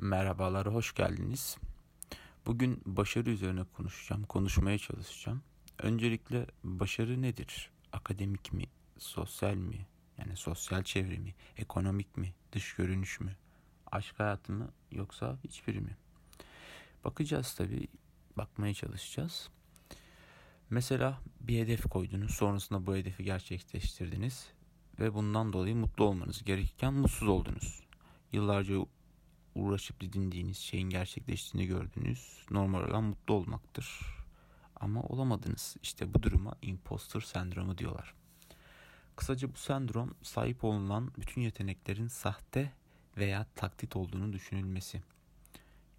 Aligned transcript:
Merhabalar, 0.00 0.66
hoş 0.66 0.94
geldiniz. 0.94 1.56
Bugün 2.46 2.82
başarı 2.86 3.30
üzerine 3.30 3.64
konuşacağım, 3.64 4.24
konuşmaya 4.24 4.78
çalışacağım. 4.78 5.42
Öncelikle 5.78 6.46
başarı 6.64 7.22
nedir? 7.22 7.70
Akademik 7.92 8.52
mi, 8.52 8.64
sosyal 8.98 9.54
mi, 9.54 9.86
yani 10.18 10.36
sosyal 10.36 10.82
çevre 10.82 11.18
mi, 11.18 11.34
ekonomik 11.56 12.16
mi, 12.16 12.34
dış 12.52 12.74
görünüş 12.74 13.20
mü, 13.20 13.36
aşk 13.92 14.20
hayatı 14.20 14.52
mı 14.52 14.70
yoksa 14.92 15.38
hiçbiri 15.44 15.80
mi? 15.80 15.96
Bakacağız 17.04 17.54
tabii, 17.54 17.88
bakmaya 18.36 18.74
çalışacağız. 18.74 19.48
Mesela 20.70 21.20
bir 21.40 21.58
hedef 21.58 21.82
koydunuz, 21.82 22.34
sonrasında 22.34 22.86
bu 22.86 22.96
hedefi 22.96 23.24
gerçekleştirdiniz 23.24 24.46
ve 25.00 25.14
bundan 25.14 25.52
dolayı 25.52 25.76
mutlu 25.76 26.04
olmanız 26.04 26.44
gerekirken 26.44 26.94
mutsuz 26.94 27.28
oldunuz. 27.28 27.80
Yıllarca 28.32 28.74
uğraşıp 29.54 30.00
didindiğiniz 30.00 30.58
şeyin 30.58 30.90
gerçekleştiğini 30.90 31.66
gördüğünüz 31.66 32.46
normal 32.50 32.88
olan 32.88 33.04
mutlu 33.04 33.34
olmaktır. 33.34 34.00
Ama 34.80 35.02
olamadınız. 35.02 35.76
İşte 35.82 36.14
bu 36.14 36.22
duruma 36.22 36.54
imposter 36.62 37.20
sendromu 37.20 37.78
diyorlar. 37.78 38.14
Kısaca 39.16 39.54
bu 39.54 39.56
sendrom 39.56 40.14
sahip 40.22 40.64
olunan 40.64 41.10
bütün 41.18 41.40
yeteneklerin 41.40 42.08
sahte 42.08 42.72
veya 43.16 43.46
taklit 43.54 43.96
olduğunu 43.96 44.32
düşünülmesi. 44.32 45.02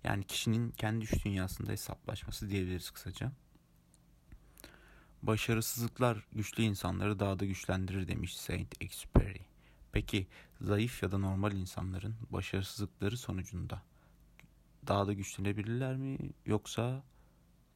Yani 0.04 0.24
kişinin 0.24 0.72
kendi 0.72 1.06
iş 1.06 1.26
dünyasında 1.26 1.72
hesaplaşması 1.72 2.50
diyebiliriz 2.50 2.92
kısaca. 2.92 3.32
Başarısızlıklar 5.24 6.26
güçlü 6.32 6.64
insanları 6.64 7.20
daha 7.20 7.40
da 7.40 7.46
güçlendirir 7.46 8.08
demiş 8.08 8.38
Saint 8.38 8.84
Exupéry. 8.84 9.49
Peki 9.92 10.28
zayıf 10.62 11.04
ya 11.04 11.12
da 11.12 11.18
normal 11.18 11.52
insanların 11.52 12.16
başarısızlıkları 12.30 13.18
sonucunda 13.18 13.82
daha 14.88 15.08
da 15.08 15.14
güçlenebilirler 15.14 15.96
mi 15.96 16.18
yoksa 16.46 17.04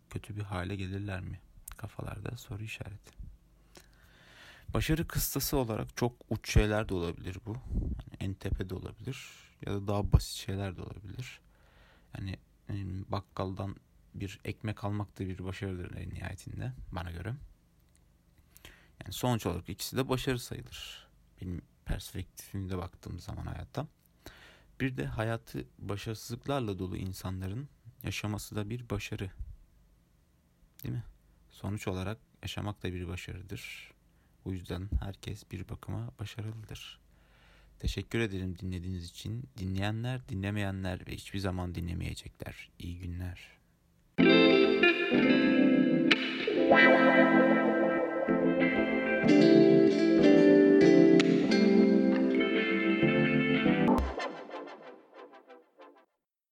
kötü 0.10 0.36
bir 0.36 0.42
hale 0.42 0.76
gelirler 0.76 1.22
mi? 1.22 1.42
Kafalarda 1.78 2.38
soru 2.38 2.64
işareti. 2.64 3.14
Başarı 4.74 5.08
kıstası 5.08 5.58
olarak 5.58 5.98
çok 5.98 6.14
uç 6.30 6.54
şeyler 6.54 6.90
de 6.90 6.94
olabilir 6.94 7.38
bu. 7.46 7.52
Yani 7.52 8.18
en 8.20 8.34
tepe 8.34 8.70
de 8.70 8.76
olabilir 8.76 9.30
ya 9.66 9.74
da 9.74 9.88
daha 9.88 10.12
basit 10.12 10.36
şeyler 10.36 10.78
de 10.78 10.82
olabilir. 10.82 11.40
Yani 12.18 12.40
bakkaldan 13.10 13.76
bir 14.14 14.40
ekmek 14.46 14.84
almak 14.84 15.20
da 15.20 15.26
bir 15.26 15.44
başarıdır 15.44 15.98
en 15.98 16.10
nihayetinde 16.10 16.74
bana 16.92 17.12
göre. 17.12 17.34
Yani 19.04 19.14
sonuç 19.14 19.46
olarak 19.46 19.70
ikisi 19.70 19.98
de 19.98 20.10
başarı 20.10 20.40
sayılır. 20.40 21.08
Benim 21.42 21.62
perspektifinde 21.94 22.78
baktığım 22.78 23.20
zaman 23.20 23.46
hayata. 23.46 23.88
Bir 24.80 24.98
de 24.98 25.06
hayatı 25.06 25.66
başarısızlıklarla 25.80 26.80
dolu 26.80 26.98
insanların 26.98 27.70
yaşaması 28.04 28.56
da 28.56 28.70
bir 28.70 28.90
başarı. 28.90 29.32
Değil 30.84 30.96
mi? 30.96 31.04
Sonuç 31.52 31.88
olarak 31.88 32.18
yaşamak 32.42 32.84
da 32.84 32.94
bir 32.94 33.08
başarıdır. 33.08 33.92
O 34.46 34.52
yüzden 34.52 34.90
herkes 35.00 35.52
bir 35.52 35.70
bakıma 35.70 36.12
başarılıdır. 36.20 37.00
Teşekkür 37.80 38.20
ederim 38.20 38.60
dinlediğiniz 38.60 39.10
için. 39.10 39.50
Dinleyenler, 39.58 40.30
dinlemeyenler 40.30 41.08
ve 41.08 41.12
hiçbir 41.12 41.40
zaman 41.40 41.76
dinlemeyecekler. 41.76 42.70
İyi 42.80 43.00
günler. 43.00 43.58